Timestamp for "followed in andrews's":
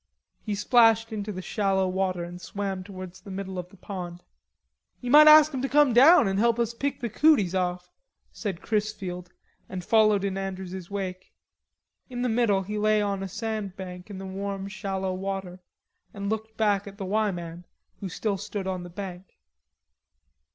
9.85-10.89